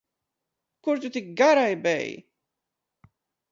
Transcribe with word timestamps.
Kur 0.83 0.97
tu 1.01 1.09
tik 1.13 1.27
garai 1.39 1.73
beji? 1.83 2.13